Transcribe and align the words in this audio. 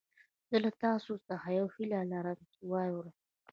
زه 0.49 0.55
له 0.63 0.71
تاسو 0.83 1.11
څخه 1.27 1.47
يوه 1.57 1.71
هيله 1.75 1.99
لرم 2.11 2.39
چې 2.51 2.59
يې 2.63 2.69
واورئ. 2.71 3.11